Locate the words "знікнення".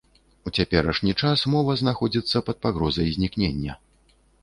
3.19-3.81